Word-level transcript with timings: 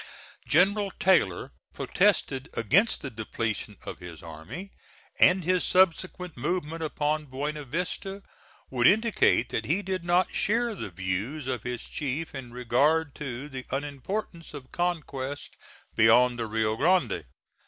General 0.47 0.89
Taylor 0.97 1.51
protested 1.75 2.49
against 2.55 3.03
the 3.03 3.11
depletion 3.11 3.77
of 3.83 3.99
his 3.99 4.23
army, 4.23 4.71
and 5.19 5.43
his 5.43 5.63
subsequent 5.63 6.35
movement 6.35 6.81
upon 6.81 7.27
Buena 7.27 7.63
Vista 7.65 8.23
would 8.71 8.87
indicate 8.87 9.49
that 9.49 9.65
he 9.65 9.83
did 9.83 10.03
not 10.03 10.33
share 10.33 10.73
the 10.73 10.89
views 10.89 11.45
of 11.45 11.61
his 11.61 11.83
chief 11.85 12.33
in 12.33 12.51
regard 12.51 13.13
to 13.13 13.47
the 13.47 13.67
unimportance 13.69 14.55
of 14.55 14.71
conquest 14.71 15.55
beyond 15.95 16.39
the 16.39 16.47
Rio 16.47 16.75
Grande. 16.75 17.23